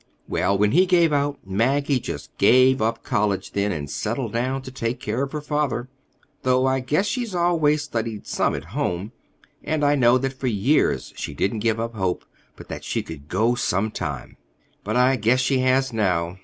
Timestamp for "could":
13.03-13.27